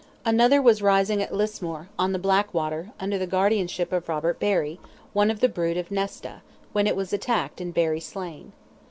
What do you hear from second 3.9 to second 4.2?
of